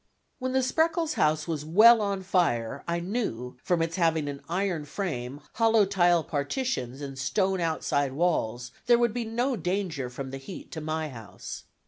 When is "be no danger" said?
9.13-10.09